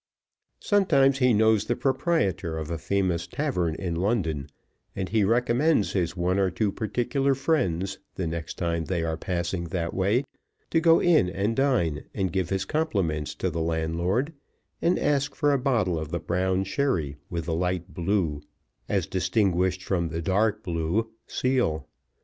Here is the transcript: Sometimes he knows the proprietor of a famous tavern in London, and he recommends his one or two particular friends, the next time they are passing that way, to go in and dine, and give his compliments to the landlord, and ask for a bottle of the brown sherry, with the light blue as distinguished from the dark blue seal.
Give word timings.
Sometimes 0.61 1.19
he 1.19 1.31
knows 1.31 1.65
the 1.65 1.75
proprietor 1.75 2.57
of 2.57 2.71
a 2.71 2.79
famous 2.79 3.27
tavern 3.27 3.75
in 3.75 3.93
London, 3.95 4.49
and 4.95 5.09
he 5.09 5.23
recommends 5.23 5.93
his 5.93 6.17
one 6.17 6.39
or 6.39 6.49
two 6.49 6.71
particular 6.71 7.35
friends, 7.35 7.99
the 8.15 8.25
next 8.25 8.55
time 8.57 8.85
they 8.85 9.03
are 9.03 9.15
passing 9.15 9.65
that 9.65 9.93
way, 9.93 10.23
to 10.71 10.79
go 10.79 10.99
in 10.99 11.29
and 11.29 11.55
dine, 11.55 12.05
and 12.15 12.33
give 12.33 12.49
his 12.49 12.65
compliments 12.65 13.35
to 13.35 13.51
the 13.51 13.61
landlord, 13.61 14.33
and 14.81 14.97
ask 14.97 15.35
for 15.35 15.53
a 15.53 15.59
bottle 15.59 15.99
of 15.99 16.09
the 16.09 16.19
brown 16.19 16.63
sherry, 16.63 17.15
with 17.29 17.45
the 17.45 17.53
light 17.53 17.93
blue 17.93 18.41
as 18.89 19.05
distinguished 19.05 19.83
from 19.83 20.09
the 20.09 20.23
dark 20.23 20.63
blue 20.63 21.11
seal. 21.27 21.85